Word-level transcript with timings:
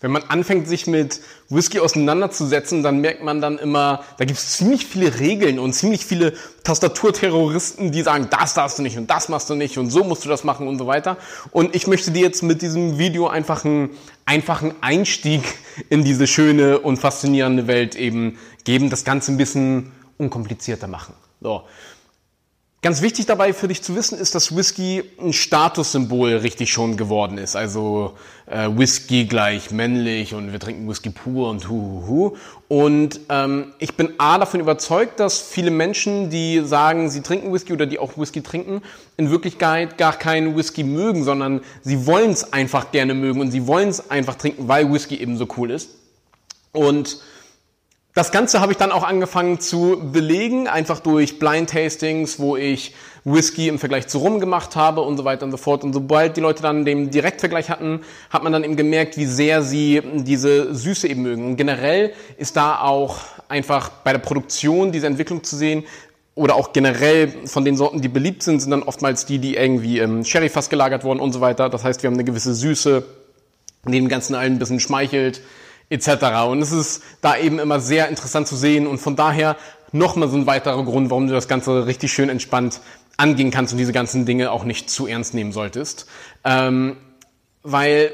wenn 0.00 0.12
man 0.12 0.22
anfängt, 0.24 0.68
sich 0.68 0.86
mit 0.86 1.20
Whisky 1.48 1.80
auseinanderzusetzen, 1.80 2.82
dann 2.82 3.00
merkt 3.00 3.22
man 3.22 3.40
dann 3.40 3.58
immer, 3.58 4.04
da 4.16 4.24
gibt 4.24 4.38
es 4.38 4.56
ziemlich 4.56 4.86
viele 4.86 5.18
Regeln 5.18 5.58
und 5.58 5.72
ziemlich 5.72 6.04
viele 6.04 6.34
Tastaturterroristen, 6.62 7.90
die 7.90 8.02
sagen, 8.02 8.28
das 8.30 8.54
darfst 8.54 8.78
du 8.78 8.82
nicht 8.82 8.96
und 8.96 9.10
das 9.10 9.28
machst 9.28 9.50
du 9.50 9.56
nicht 9.56 9.76
und 9.76 9.90
so 9.90 10.04
musst 10.04 10.24
du 10.24 10.28
das 10.28 10.44
machen 10.44 10.68
und 10.68 10.78
so 10.78 10.86
weiter. 10.86 11.16
Und 11.50 11.74
ich 11.74 11.86
möchte 11.88 12.12
dir 12.12 12.22
jetzt 12.22 12.42
mit 12.42 12.62
diesem 12.62 12.98
Video 12.98 13.26
einfach 13.26 13.64
einen 13.64 13.90
einfachen 14.24 14.72
Einstieg 14.82 15.42
in 15.88 16.04
diese 16.04 16.26
schöne 16.26 16.78
und 16.78 16.98
faszinierende 16.98 17.66
Welt 17.66 17.96
eben 17.96 18.38
geben, 18.64 18.90
das 18.90 19.04
Ganze 19.04 19.32
ein 19.32 19.36
bisschen 19.36 19.92
unkomplizierter 20.16 20.86
machen. 20.86 21.14
So. 21.40 21.62
Ganz 22.80 23.02
wichtig 23.02 23.26
dabei 23.26 23.52
für 23.52 23.66
dich 23.66 23.82
zu 23.82 23.96
wissen 23.96 24.16
ist, 24.16 24.36
dass 24.36 24.54
Whisky 24.54 25.02
ein 25.20 25.32
Statussymbol 25.32 26.36
richtig 26.36 26.70
schon 26.70 26.96
geworden 26.96 27.36
ist. 27.36 27.56
Also 27.56 28.14
äh, 28.46 28.68
Whisky 28.70 29.24
gleich 29.24 29.72
männlich 29.72 30.32
und 30.32 30.52
wir 30.52 30.60
trinken 30.60 30.88
Whisky 30.88 31.10
pur 31.10 31.50
und 31.50 31.68
hu 31.68 31.74
hu 31.74 32.06
hu. 32.06 32.36
Und 32.68 33.18
ähm, 33.30 33.72
ich 33.80 33.96
bin 33.96 34.12
A 34.18 34.38
davon 34.38 34.60
überzeugt, 34.60 35.18
dass 35.18 35.40
viele 35.40 35.72
Menschen, 35.72 36.30
die 36.30 36.62
sagen, 36.64 37.10
sie 37.10 37.20
trinken 37.20 37.52
Whisky 37.52 37.72
oder 37.72 37.86
die 37.86 37.98
auch 37.98 38.16
Whisky 38.16 38.42
trinken, 38.42 38.82
in 39.16 39.28
Wirklichkeit 39.28 39.98
gar 39.98 40.12
keinen 40.12 40.56
Whisky 40.56 40.84
mögen, 40.84 41.24
sondern 41.24 41.62
sie 41.82 42.06
wollen 42.06 42.30
es 42.30 42.52
einfach 42.52 42.92
gerne 42.92 43.14
mögen 43.14 43.40
und 43.40 43.50
sie 43.50 43.66
wollen 43.66 43.88
es 43.88 44.08
einfach 44.08 44.36
trinken, 44.36 44.68
weil 44.68 44.92
Whisky 44.92 45.16
eben 45.16 45.36
so 45.36 45.48
cool 45.56 45.72
ist. 45.72 45.90
Und 46.70 47.18
das 48.18 48.32
Ganze 48.32 48.60
habe 48.60 48.72
ich 48.72 48.78
dann 48.78 48.90
auch 48.90 49.04
angefangen 49.04 49.60
zu 49.60 50.10
belegen, 50.12 50.66
einfach 50.66 50.98
durch 50.98 51.38
Blind 51.38 51.70
Tastings, 51.70 52.40
wo 52.40 52.56
ich 52.56 52.92
Whisky 53.22 53.68
im 53.68 53.78
Vergleich 53.78 54.08
zu 54.08 54.18
Rum 54.18 54.40
gemacht 54.40 54.74
habe 54.74 55.02
und 55.02 55.16
so 55.16 55.24
weiter 55.24 55.44
und 55.44 55.52
so 55.52 55.56
fort. 55.56 55.84
Und 55.84 55.92
sobald 55.92 56.36
die 56.36 56.40
Leute 56.40 56.60
dann 56.60 56.84
den 56.84 57.10
Direktvergleich 57.10 57.70
hatten, 57.70 58.00
hat 58.30 58.42
man 58.42 58.52
dann 58.52 58.64
eben 58.64 58.74
gemerkt, 58.74 59.18
wie 59.18 59.24
sehr 59.26 59.62
sie 59.62 60.02
diese 60.02 60.74
Süße 60.74 61.06
eben 61.06 61.22
mögen. 61.22 61.46
Und 61.46 61.56
generell 61.56 62.12
ist 62.38 62.56
da 62.56 62.80
auch 62.80 63.18
einfach 63.46 63.88
bei 64.02 64.10
der 64.10 64.18
Produktion 64.18 64.90
diese 64.90 65.06
Entwicklung 65.06 65.44
zu 65.44 65.54
sehen, 65.54 65.84
oder 66.34 66.56
auch 66.56 66.72
generell 66.72 67.32
von 67.46 67.64
den 67.64 67.76
Sorten, 67.76 68.00
die 68.00 68.08
beliebt 68.08 68.44
sind, 68.44 68.60
sind 68.60 68.70
dann 68.70 68.84
oftmals 68.84 69.26
die, 69.26 69.38
die 69.38 69.54
irgendwie 69.54 69.98
im 69.98 70.24
Sherryfass 70.24 70.70
gelagert 70.70 71.02
wurden 71.02 71.18
und 71.18 71.32
so 71.32 71.40
weiter. 71.40 71.68
Das 71.68 71.82
heißt, 71.84 72.02
wir 72.02 72.08
haben 72.08 72.14
eine 72.14 72.22
gewisse 72.22 72.54
Süße, 72.54 73.04
die 73.86 73.92
dem 73.92 74.08
Ganzen 74.08 74.36
allen 74.36 74.54
ein 74.54 74.58
bisschen 74.60 74.78
schmeichelt 74.78 75.40
etc. 75.90 76.46
Und 76.48 76.62
es 76.62 76.72
ist 76.72 77.02
da 77.20 77.36
eben 77.36 77.58
immer 77.58 77.80
sehr 77.80 78.08
interessant 78.08 78.46
zu 78.46 78.56
sehen 78.56 78.86
und 78.86 78.98
von 78.98 79.16
daher 79.16 79.56
nochmal 79.92 80.28
so 80.28 80.36
ein 80.36 80.46
weiterer 80.46 80.84
Grund, 80.84 81.10
warum 81.10 81.26
du 81.26 81.32
das 81.32 81.48
Ganze 81.48 81.86
richtig 81.86 82.12
schön 82.12 82.28
entspannt 82.28 82.80
angehen 83.16 83.50
kannst 83.50 83.72
und 83.72 83.78
diese 83.78 83.92
ganzen 83.92 84.26
Dinge 84.26 84.52
auch 84.52 84.64
nicht 84.64 84.90
zu 84.90 85.06
ernst 85.06 85.34
nehmen 85.34 85.52
solltest. 85.52 86.06
Ähm, 86.44 86.96
weil 87.62 88.12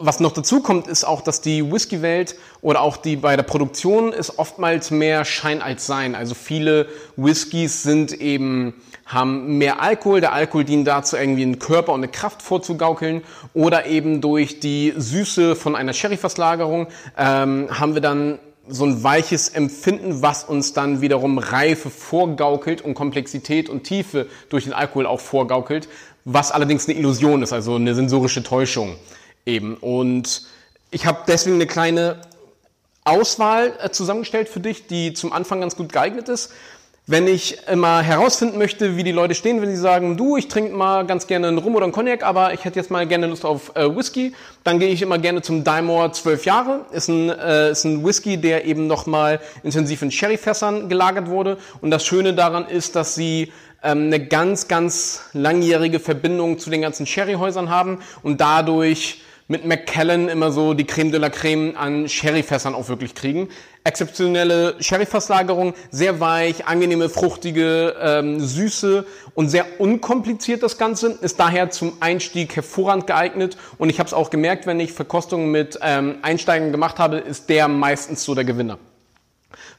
was 0.00 0.20
noch 0.20 0.32
dazu 0.32 0.60
kommt, 0.60 0.86
ist 0.86 1.04
auch, 1.04 1.20
dass 1.20 1.40
die 1.40 1.70
Whisky-Welt 1.70 2.36
oder 2.62 2.80
auch 2.80 2.96
die 2.96 3.16
bei 3.16 3.36
der 3.36 3.42
Produktion 3.42 4.12
ist 4.12 4.38
oftmals 4.38 4.90
mehr 4.90 5.24
Schein 5.24 5.62
als 5.62 5.86
Sein. 5.86 6.14
Also 6.14 6.34
viele 6.34 6.86
Whiskys 7.16 7.82
sind 7.82 8.12
eben 8.12 8.74
haben 9.06 9.58
mehr 9.58 9.80
Alkohol. 9.82 10.20
Der 10.20 10.32
Alkohol 10.32 10.64
dient 10.64 10.86
dazu, 10.86 11.16
irgendwie 11.16 11.42
einen 11.42 11.58
Körper 11.58 11.92
und 11.92 12.00
eine 12.00 12.08
Kraft 12.08 12.42
vorzugaukeln. 12.42 13.22
Oder 13.54 13.86
eben 13.86 14.20
durch 14.20 14.60
die 14.60 14.92
Süße 14.96 15.56
von 15.56 15.76
einer 15.76 15.92
Sherryfasslagerung 15.92 16.86
ähm, 17.18 17.68
haben 17.70 17.94
wir 17.94 18.00
dann 18.00 18.38
so 18.68 18.84
ein 18.84 19.02
weiches 19.02 19.48
Empfinden, 19.48 20.22
was 20.22 20.44
uns 20.44 20.72
dann 20.72 21.00
wiederum 21.00 21.38
Reife 21.38 21.90
vorgaukelt 21.90 22.82
und 22.82 22.94
Komplexität 22.94 23.68
und 23.68 23.82
Tiefe 23.82 24.26
durch 24.48 24.64
den 24.64 24.72
Alkohol 24.72 25.06
auch 25.06 25.18
vorgaukelt, 25.18 25.88
was 26.24 26.52
allerdings 26.52 26.88
eine 26.88 26.96
Illusion 26.96 27.42
ist, 27.42 27.52
also 27.52 27.74
eine 27.74 27.94
sensorische 27.94 28.44
Täuschung 28.44 28.94
eben. 29.46 29.76
Und 29.76 30.42
ich 30.90 31.06
habe 31.06 31.20
deswegen 31.26 31.56
eine 31.56 31.66
kleine 31.66 32.20
Auswahl 33.04 33.72
äh, 33.82 33.90
zusammengestellt 33.90 34.48
für 34.48 34.60
dich, 34.60 34.86
die 34.86 35.12
zum 35.14 35.32
Anfang 35.32 35.60
ganz 35.60 35.76
gut 35.76 35.92
geeignet 35.92 36.28
ist. 36.28 36.52
Wenn 37.06 37.26
ich 37.26 37.66
immer 37.66 38.02
herausfinden 38.02 38.56
möchte, 38.56 38.96
wie 38.96 39.02
die 39.02 39.10
Leute 39.10 39.34
stehen, 39.34 39.60
wenn 39.60 39.70
sie 39.70 39.80
sagen, 39.80 40.16
du, 40.16 40.36
ich 40.36 40.46
trinke 40.46 40.72
mal 40.76 41.04
ganz 41.06 41.26
gerne 41.26 41.48
einen 41.48 41.58
Rum 41.58 41.74
oder 41.74 41.84
einen 41.84 41.92
Cognac, 41.92 42.22
aber 42.22 42.54
ich 42.54 42.64
hätte 42.64 42.78
jetzt 42.78 42.90
mal 42.90 43.04
gerne 43.04 43.26
Lust 43.26 43.44
auf 43.44 43.74
äh, 43.74 43.96
Whisky, 43.96 44.32
dann 44.62 44.78
gehe 44.78 44.90
ich 44.90 45.02
immer 45.02 45.18
gerne 45.18 45.42
zum 45.42 45.64
Dymore 45.64 46.12
12 46.12 46.44
Jahre. 46.44 46.84
Ist 46.92 47.08
ein, 47.08 47.30
äh, 47.30 47.72
ist 47.72 47.84
ein 47.84 48.04
Whisky, 48.04 48.36
der 48.36 48.64
eben 48.64 48.86
nochmal 48.86 49.40
intensiv 49.64 50.02
in 50.02 50.12
Sherryfässern 50.12 50.88
gelagert 50.88 51.28
wurde. 51.28 51.58
Und 51.80 51.90
das 51.90 52.04
Schöne 52.04 52.34
daran 52.34 52.68
ist, 52.68 52.94
dass 52.94 53.16
sie 53.16 53.52
ähm, 53.82 54.04
eine 54.04 54.24
ganz, 54.24 54.68
ganz 54.68 55.22
langjährige 55.32 55.98
Verbindung 55.98 56.58
zu 56.58 56.70
den 56.70 56.82
ganzen 56.82 57.06
Sherryhäusern 57.06 57.70
haben 57.70 58.00
und 58.22 58.40
dadurch 58.40 59.22
mit 59.50 59.66
Macallan 59.66 60.28
immer 60.28 60.52
so 60.52 60.74
die 60.74 60.84
Creme 60.84 61.10
de 61.10 61.18
la 61.18 61.28
Creme 61.28 61.74
an 61.76 62.08
Sherryfässern 62.08 62.72
auch 62.72 62.88
wirklich 62.88 63.16
kriegen. 63.16 63.48
Exzeptionelle 63.82 64.76
Sherryfasslagerung, 64.78 65.74
sehr 65.90 66.20
weich, 66.20 66.68
angenehme, 66.68 67.08
fruchtige 67.08 67.96
ähm, 68.00 68.38
Süße 68.38 69.04
und 69.34 69.48
sehr 69.48 69.80
unkompliziert 69.80 70.62
das 70.62 70.78
Ganze. 70.78 71.18
Ist 71.20 71.40
daher 71.40 71.68
zum 71.70 71.94
Einstieg 71.98 72.54
hervorragend 72.54 73.08
geeignet. 73.08 73.56
Und 73.76 73.90
ich 73.90 73.98
habe 73.98 74.06
es 74.06 74.14
auch 74.14 74.30
gemerkt, 74.30 74.68
wenn 74.68 74.78
ich 74.78 74.92
Verkostungen 74.92 75.50
mit 75.50 75.80
ähm, 75.82 76.18
Einsteigern 76.22 76.70
gemacht 76.70 77.00
habe, 77.00 77.16
ist 77.16 77.48
der 77.48 77.66
meistens 77.66 78.22
so 78.22 78.36
der 78.36 78.44
Gewinner. 78.44 78.78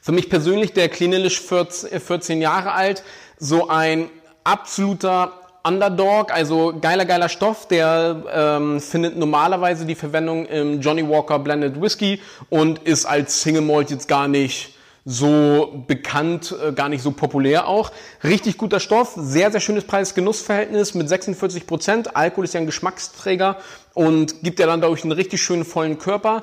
Für 0.02 0.12
mich 0.12 0.28
persönlich, 0.28 0.74
der 0.74 0.90
klinisch 0.90 1.40
14, 1.40 1.98
14 1.98 2.42
Jahre 2.42 2.72
alt, 2.72 3.02
so 3.38 3.68
ein 3.68 4.10
absoluter 4.44 5.32
Underdog, 5.64 6.32
also 6.32 6.74
geiler, 6.80 7.04
geiler 7.04 7.28
Stoff, 7.28 7.68
der 7.68 8.22
ähm, 8.32 8.80
findet 8.80 9.16
normalerweise 9.16 9.86
die 9.86 9.94
Verwendung 9.94 10.46
im 10.46 10.80
Johnny 10.80 11.08
Walker 11.08 11.38
Blended 11.38 11.80
Whisky 11.80 12.20
und 12.50 12.80
ist 12.80 13.04
als 13.04 13.42
Single 13.42 13.62
Malt 13.62 13.90
jetzt 13.90 14.08
gar 14.08 14.26
nicht 14.26 14.74
so 15.04 15.84
bekannt, 15.86 16.54
äh, 16.64 16.72
gar 16.72 16.88
nicht 16.88 17.02
so 17.02 17.12
populär 17.12 17.68
auch. 17.68 17.92
Richtig 18.24 18.58
guter 18.58 18.80
Stoff, 18.80 19.12
sehr, 19.16 19.50
sehr 19.50 19.60
schönes 19.60 19.84
Preis-Genuss-Verhältnis 19.84 20.94
mit 20.94 21.08
46 21.08 21.66
Prozent. 21.66 22.16
Alkohol 22.16 22.44
ist 22.44 22.54
ja 22.54 22.60
ein 22.60 22.66
Geschmacksträger 22.66 23.56
und 23.94 24.42
gibt 24.42 24.58
ja 24.58 24.66
dann 24.66 24.80
dadurch 24.80 25.02
einen 25.02 25.12
richtig 25.12 25.42
schönen 25.42 25.64
vollen 25.64 25.98
Körper 25.98 26.42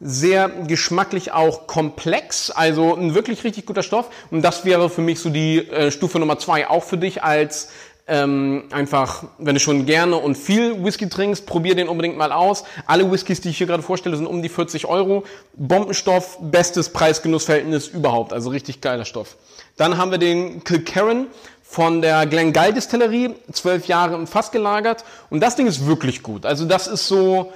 sehr 0.00 0.48
geschmacklich 0.48 1.32
auch 1.32 1.66
komplex, 1.66 2.50
also 2.50 2.96
ein 2.96 3.14
wirklich 3.14 3.44
richtig 3.44 3.66
guter 3.66 3.82
Stoff. 3.82 4.08
Und 4.30 4.40
das 4.40 4.64
wäre 4.64 4.88
für 4.88 5.02
mich 5.02 5.20
so 5.20 5.28
die 5.28 5.58
äh, 5.58 5.90
Stufe 5.90 6.18
Nummer 6.18 6.38
zwei, 6.38 6.68
auch 6.68 6.84
für 6.84 6.96
dich 6.96 7.22
als 7.22 7.68
ähm, 8.10 8.64
einfach, 8.72 9.24
wenn 9.38 9.54
du 9.54 9.60
schon 9.60 9.86
gerne 9.86 10.16
und 10.16 10.36
viel 10.36 10.84
Whisky 10.84 11.08
trinkst, 11.08 11.46
probier 11.46 11.76
den 11.76 11.88
unbedingt 11.88 12.18
mal 12.18 12.32
aus. 12.32 12.64
Alle 12.86 13.10
Whiskys, 13.10 13.40
die 13.40 13.50
ich 13.50 13.58
hier 13.58 13.68
gerade 13.68 13.84
vorstelle, 13.84 14.16
sind 14.16 14.26
um 14.26 14.42
die 14.42 14.48
40 14.48 14.86
Euro. 14.86 15.22
Bombenstoff, 15.54 16.38
bestes 16.40 16.88
Preis-Genuss-Verhältnis 16.90 17.86
überhaupt, 17.86 18.32
also 18.32 18.50
richtig 18.50 18.80
geiler 18.80 19.04
Stoff. 19.04 19.36
Dann 19.76 19.96
haben 19.96 20.10
wir 20.10 20.18
den 20.18 20.64
Kilkerran 20.64 21.28
von 21.62 22.02
der 22.02 22.26
Glengall 22.26 22.72
Distillerie, 22.72 23.30
zwölf 23.52 23.86
Jahre 23.86 24.16
im 24.16 24.26
Fass 24.26 24.50
gelagert 24.50 25.04
und 25.30 25.40
das 25.40 25.54
Ding 25.54 25.68
ist 25.68 25.86
wirklich 25.86 26.24
gut. 26.24 26.44
Also 26.44 26.64
das 26.64 26.88
ist 26.88 27.06
so, 27.06 27.52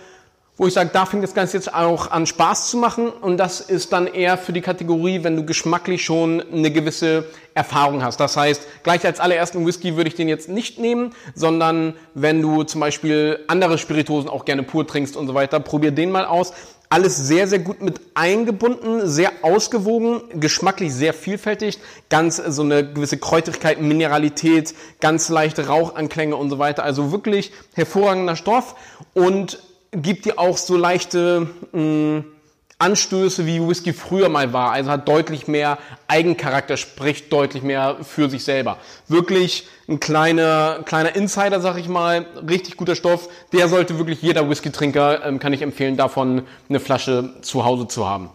wo 0.56 0.69
ich 0.69 0.75
sage, 0.75 0.91
da 0.92 1.04
fängt 1.04 1.25
das 1.25 1.34
Ganze 1.34 1.56
jetzt 1.56 1.75
auch 1.75 2.12
an 2.12 2.26
Spaß 2.26 2.70
zu 2.70 2.76
machen 2.76 3.09
und 3.09 3.38
das 3.38 3.60
ist 3.60 3.92
dann 3.92 4.06
eher 4.06 4.38
für 4.38 4.53
die 4.53 4.60
Kategorie, 4.60 5.25
wenn 5.25 5.34
du 5.34 5.44
geschmacklich 5.44 6.04
schon 6.04 6.41
eine 6.53 6.70
gewisse 6.70 7.26
Erfahrung 7.54 8.04
hast. 8.04 8.20
Das 8.20 8.37
heißt, 8.37 8.62
gleich 8.84 9.04
als 9.04 9.19
allerersten 9.19 9.66
Whisky 9.66 9.97
würde 9.97 10.09
ich 10.09 10.14
den 10.14 10.28
jetzt 10.28 10.48
nicht 10.48 10.78
nehmen, 10.78 11.12
sondern 11.34 11.94
wenn 12.14 12.41
du 12.41 12.62
zum 12.62 12.81
Beispiel 12.81 13.41
andere 13.48 13.78
Spiritosen 13.78 14.31
auch 14.31 14.44
gerne 14.44 14.62
pur 14.62 14.87
trinkst 14.87 15.16
und 15.16 15.26
so 15.26 15.34
weiter, 15.34 15.59
probier 15.59 15.91
den 15.91 16.12
mal 16.12 16.25
aus. 16.25 16.53
Alles 16.88 17.16
sehr, 17.16 17.48
sehr 17.48 17.59
gut 17.59 17.82
mit 17.82 18.00
eingebunden, 18.14 19.09
sehr 19.09 19.32
ausgewogen, 19.43 20.20
geschmacklich 20.34 20.94
sehr 20.94 21.14
vielfältig, 21.14 21.81
ganz 22.09 22.37
so 22.37 22.62
eine 22.62 22.93
gewisse 22.93 23.19
Kräutrigkeit, 23.19 23.81
Mineralität, 23.81 24.72
ganz 25.00 25.28
leichte 25.28 25.66
Rauchanklänge 25.66 26.37
und 26.37 26.50
so 26.50 26.60
weiter. 26.60 26.84
Also 26.84 27.10
wirklich 27.10 27.50
hervorragender 27.75 28.37
Stoff 28.37 28.76
und 29.14 29.59
gibt 29.94 30.25
dir 30.25 30.38
auch 30.38 30.56
so 30.56 30.77
leichte 30.77 31.49
mh, 31.72 31.81
mm, 31.81 32.25
Anstöße, 32.79 33.46
wie 33.46 33.67
Whisky 33.67 33.93
früher 33.93 34.29
mal 34.29 34.52
war. 34.52 34.73
Also 34.73 34.91
hat 34.91 35.08
deutlich 35.08 35.46
mehr 35.46 35.79
Eigencharakter, 36.08 36.76
spricht 36.76 37.32
deutlich 37.32 37.62
mehr 37.62 37.99
für 38.02 38.29
sich 38.29 38.44
selber. 38.44 38.79
Wirklich 39.06 39.69
ein 39.88 40.00
kleiner, 40.00 40.81
kleiner 40.85 41.14
Insider, 41.14 41.61
sag 41.61 41.79
ich 41.79 41.88
mal, 41.88 42.26
richtig 42.49 42.76
guter 42.76 42.96
Stoff. 42.96 43.29
Der 43.52 43.69
sollte 43.69 43.99
wirklich 43.99 44.23
jeder 44.23 44.50
Whisky-Trinker, 44.50 45.25
ähm, 45.25 45.38
kann 45.38 45.52
ich 45.52 45.62
empfehlen, 45.62 45.96
davon 45.96 46.43
eine 46.69 46.81
Flasche 46.81 47.35
zu 47.43 47.64
Hause 47.64 47.87
zu 47.87 48.08
haben. 48.08 48.31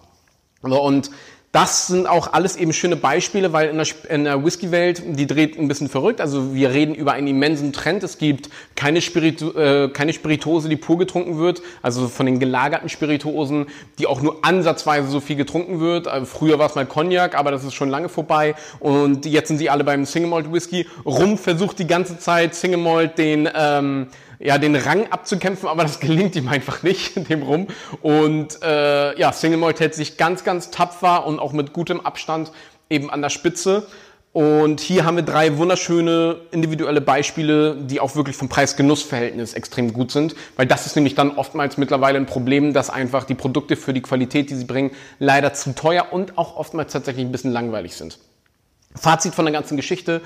Und 0.62 1.12
das 1.52 1.88
sind 1.88 2.08
auch 2.08 2.34
alles 2.34 2.56
eben 2.58 2.74
schöne 2.74 2.96
Beispiele, 2.96 3.52
weil 3.54 3.70
in 3.70 3.78
der, 3.78 3.88
in 4.10 4.24
der 4.26 4.46
Whisky-Welt, 4.46 5.02
die 5.06 5.26
dreht 5.26 5.58
ein 5.58 5.68
bisschen 5.68 5.90
verrückt. 5.90 6.22
Also 6.22 6.54
wir 6.54 6.70
reden 6.70 6.94
über 6.94 7.14
einen 7.14 7.26
immensen 7.26 7.74
Trend. 7.74 8.04
Es 8.04 8.20
gibt 8.20 8.52
keine, 8.76 9.02
Spiritu 9.02 9.58
äh, 9.58 9.90
keine 9.90 10.14
Spiritose, 10.14 10.70
die 10.70 10.76
pur 10.76 11.00
getrunken 11.00 11.40
wird. 11.40 11.64
Also 11.82 12.08
von 12.08 12.28
den 12.28 12.40
gelagerten 12.40 12.88
Spiritosen, 12.88 13.66
die 13.98 14.06
auch 14.06 14.22
nur 14.22 14.46
ansatzweise 14.46 15.08
so 15.08 15.20
viel 15.20 15.38
getrunken 15.38 15.80
wird. 15.80 16.08
Also 16.08 16.28
früher 16.28 16.60
war 16.60 16.68
es 16.68 16.76
mal 16.76 16.86
Cognac, 16.86 17.36
aber 17.36 17.50
das 17.50 17.64
ist 17.64 17.74
schon 17.74 17.90
lange 17.90 18.10
vorbei. 18.10 18.54
Und 18.80 19.26
jetzt 19.26 19.48
sind 19.48 19.58
sie 19.58 19.72
alle 19.72 19.84
beim 19.84 20.06
Single 20.06 20.30
Malt 20.30 20.54
Whisky. 20.54 20.86
Rum 21.04 21.40
versucht 21.40 21.80
die 21.80 21.88
ganze 21.88 22.20
Zeit 22.20 22.54
Single 22.54 22.80
Malt 22.80 23.18
den... 23.18 23.50
Ähm, 23.56 24.08
ja, 24.40 24.58
den 24.58 24.76
Rang 24.76 25.12
abzukämpfen, 25.12 25.68
aber 25.68 25.84
das 25.84 26.00
gelingt 26.00 26.36
ihm 26.36 26.48
einfach 26.48 26.82
nicht, 26.82 27.30
dem 27.30 27.44
rum. 27.44 27.68
Und 28.02 28.62
äh, 28.64 29.20
ja, 29.20 29.32
Single 29.34 29.60
Malt 29.60 29.80
hält 29.80 29.96
sich 29.96 30.18
ganz, 30.18 30.44
ganz 30.44 30.72
tapfer 30.72 31.26
und 31.26 31.40
auch 31.40 31.52
mit 31.52 31.74
gutem 31.74 32.00
Abstand 32.06 32.52
eben 32.90 33.10
an 33.10 33.22
der 33.22 33.30
Spitze. 33.30 33.86
Und 34.32 34.80
hier 34.80 35.06
haben 35.06 35.16
wir 35.16 35.24
drei 35.24 35.58
wunderschöne 35.58 36.38
individuelle 36.52 37.02
Beispiele, 37.02 37.76
die 37.76 38.00
auch 38.00 38.16
wirklich 38.16 38.36
vom 38.36 38.48
Preis-Genuss-Verhältnis 38.48 39.56
extrem 39.56 39.92
gut 39.92 40.12
sind, 40.12 40.36
weil 40.56 40.68
das 40.68 40.86
ist 40.86 40.96
nämlich 40.96 41.16
dann 41.16 41.36
oftmals 41.36 41.78
mittlerweile 41.78 42.18
ein 42.18 42.28
Problem, 42.28 42.72
dass 42.72 42.92
einfach 42.92 43.24
die 43.24 43.34
Produkte 43.34 43.76
für 43.76 43.92
die 43.92 44.02
Qualität, 44.02 44.52
die 44.52 44.56
sie 44.56 44.66
bringen, 44.66 44.92
leider 45.18 45.54
zu 45.54 45.74
teuer 45.74 46.08
und 46.12 46.38
auch 46.38 46.58
oftmals 46.58 46.94
tatsächlich 46.94 47.26
ein 47.26 47.32
bisschen 47.32 47.52
langweilig 47.52 47.96
sind. 47.96 48.20
Fazit 48.96 49.34
von 49.34 49.46
der 49.46 49.52
ganzen 49.52 49.78
Geschitte. 49.78 50.22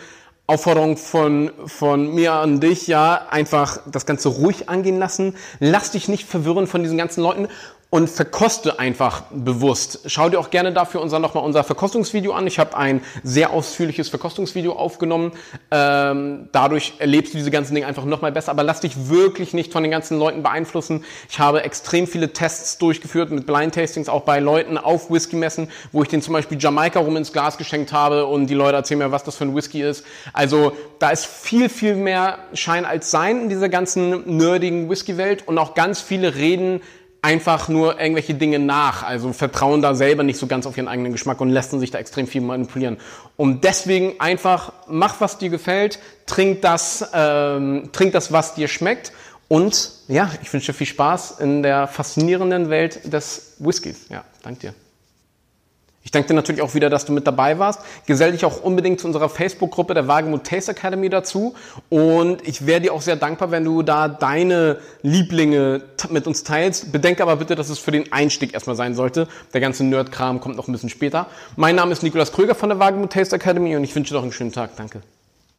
Aufforderung 0.45 0.97
von, 0.97 1.51
von 1.67 2.13
mir 2.13 2.33
an 2.33 2.59
dich, 2.59 2.87
ja, 2.87 3.27
einfach 3.29 3.79
das 3.89 4.05
Ganze 4.05 4.27
ruhig 4.27 4.67
angehen 4.67 4.99
lassen. 4.99 5.35
Lass 5.59 5.91
dich 5.91 6.09
nicht 6.09 6.27
verwirren 6.27 6.67
von 6.67 6.83
diesen 6.83 6.97
ganzen 6.97 7.21
Leuten 7.21 7.47
und 7.93 8.09
verkoste 8.09 8.79
einfach 8.79 9.21
bewusst. 9.29 9.99
Schau 10.07 10.27
dir 10.27 10.39
auch 10.39 10.49
gerne 10.49 10.73
dafür 10.73 10.99
unser, 10.99 11.19
nochmal 11.19 11.43
unser 11.43 11.63
Verkostungsvideo 11.63 12.33
an. 12.33 12.47
Ich 12.47 12.57
habe 12.57 12.75
ein 12.75 13.01
sehr 13.21 13.51
ausführliches 13.51 14.09
Verkostungsvideo 14.09 14.73
aufgenommen. 14.73 15.33
Ähm, 15.69 16.49
dadurch 16.51 16.93
erlebst 16.97 17.35
du 17.35 17.37
diese 17.37 17.51
ganzen 17.51 17.75
Dinge 17.75 17.85
einfach 17.85 18.05
nochmal 18.05 18.31
besser. 18.31 18.49
Aber 18.49 18.63
lass 18.63 18.79
dich 18.79 19.09
wirklich 19.09 19.53
nicht 19.53 19.71
von 19.71 19.83
den 19.83 19.91
ganzen 19.91 20.17
Leuten 20.17 20.41
beeinflussen. 20.41 21.05
Ich 21.29 21.37
habe 21.37 21.61
extrem 21.61 22.07
viele 22.07 22.33
Tests 22.33 22.79
durchgeführt 22.79 23.29
mit 23.29 23.45
Blind 23.45 23.75
Tastings, 23.75 24.09
auch 24.09 24.21
bei 24.21 24.39
Leuten 24.39 24.79
auf 24.79 25.11
Whisky-Messen, 25.11 25.69
wo 25.91 26.01
ich 26.01 26.09
den 26.09 26.23
zum 26.23 26.33
Beispiel 26.33 26.57
Jamaika 26.59 26.99
rum 26.99 27.15
ins 27.15 27.31
Glas 27.31 27.59
geschenkt 27.59 27.93
habe 27.93 28.25
und 28.25 28.47
die 28.47 28.55
Leute 28.55 28.77
erzählen 28.77 29.01
mir, 29.01 29.11
was 29.11 29.23
das 29.23 29.35
für 29.35 29.43
ein 29.43 29.55
Whisky 29.55 29.83
ist. 29.83 30.03
Also 30.33 30.71
da 30.97 31.11
ist 31.11 31.27
viel, 31.27 31.69
viel 31.69 31.93
mehr 31.93 32.39
Schein 32.55 32.85
als 32.85 33.11
Sein 33.11 33.41
in 33.41 33.49
dieser 33.49 33.69
ganzen 33.69 34.35
nerdigen 34.35 34.89
Whisky-Welt 34.89 35.47
und 35.47 35.59
auch 35.59 35.75
ganz 35.75 36.01
viele 36.01 36.33
reden 36.33 36.81
einfach 37.23 37.69
nur 37.69 37.99
irgendwelche 37.99 38.33
Dinge 38.35 38.59
nach, 38.59 39.01
also 39.01 39.31
vertrauen 39.33 39.81
da 39.81 39.95
selber 39.95 40.23
nicht 40.23 40.37
so 40.37 40.45
ganz 40.45 40.67
auf 40.67 40.77
ihren 40.77 40.89
eigenen 40.89 41.13
Geschmack 41.13 41.39
und 41.41 41.49
lassen 41.49 41.79
sich 41.79 41.89
da 41.89 41.97
extrem 41.97 42.27
viel 42.27 42.41
manipulieren. 42.41 42.97
Und 43.37 43.63
deswegen 43.63 44.19
einfach 44.19 44.73
mach, 44.87 45.21
was 45.21 45.37
dir 45.37 45.49
gefällt, 45.49 45.99
trink 46.25 46.61
das, 46.61 47.09
ähm, 47.13 47.89
trink 47.93 48.11
das, 48.11 48.31
was 48.31 48.55
dir 48.55 48.67
schmeckt 48.67 49.13
und 49.47 49.91
ja, 50.09 50.31
ich 50.41 50.51
wünsche 50.51 50.71
dir 50.71 50.77
viel 50.77 50.87
Spaß 50.87 51.39
in 51.39 51.63
der 51.63 51.87
faszinierenden 51.87 52.69
Welt 52.69 53.11
des 53.11 53.55
Whiskys. 53.59 54.09
Ja, 54.09 54.25
danke 54.41 54.59
dir. 54.59 54.73
Ich 56.03 56.11
danke 56.11 56.27
dir 56.27 56.33
natürlich 56.33 56.61
auch 56.61 56.73
wieder, 56.73 56.89
dass 56.89 57.05
du 57.05 57.13
mit 57.13 57.25
dabei 57.25 57.59
warst. 57.59 57.79
Gesell 58.05 58.33
dich 58.33 58.43
auch 58.43 58.61
unbedingt 58.61 58.99
zu 58.99 59.07
unserer 59.07 59.29
Facebook-Gruppe 59.29 59.93
der 59.93 60.07
Wagemut 60.07 60.43
Taste 60.43 60.71
Academy 60.71 61.09
dazu. 61.09 61.55
Und 61.89 62.45
ich 62.45 62.67
wäre 62.67 62.81
dir 62.81 62.93
auch 62.93 63.01
sehr 63.01 63.15
dankbar, 63.15 63.51
wenn 63.51 63.63
du 63.63 63.83
da 63.83 64.09
deine 64.09 64.79
Lieblinge 65.01 65.81
mit 66.09 66.27
uns 66.27 66.43
teilst. 66.43 66.91
Bedenke 66.91 67.23
aber 67.23 67.37
bitte, 67.37 67.55
dass 67.55 67.69
es 67.69 67.79
für 67.79 67.91
den 67.91 68.11
Einstieg 68.11 68.53
erstmal 68.53 68.75
sein 68.75 68.95
sollte. 68.95 69.27
Der 69.53 69.61
ganze 69.61 69.85
Nerd-Kram 69.85 70.41
kommt 70.41 70.57
noch 70.57 70.67
ein 70.67 70.73
bisschen 70.73 70.89
später. 70.89 71.27
Mein 71.55 71.75
Name 71.75 71.93
ist 71.93 72.03
Nikolas 72.03 72.33
Kröger 72.33 72.55
von 72.55 72.69
der 72.69 72.79
Wagemut 72.79 73.13
Taste 73.13 73.37
Academy 73.37 73.75
und 73.75 73.83
ich 73.85 73.95
wünsche 73.95 74.13
dir 74.13 74.17
noch 74.17 74.23
einen 74.23 74.33
schönen 74.33 74.51
Tag. 74.51 74.75
Danke. 74.75 75.01